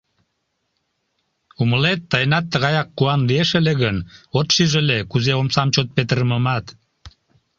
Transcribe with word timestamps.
Умылет, 1.61 1.99
тыйынат 2.11 2.45
тыгаяк 2.51 2.89
куан 2.97 3.21
лиеш 3.29 3.49
ыле 3.59 3.73
гын, 3.81 3.97
от 4.39 4.47
шиж 4.55 4.71
ыле, 4.81 4.97
кузе 5.11 5.33
омсам 5.41 5.67
чот 5.73 5.87
петырымымат. 5.95 6.65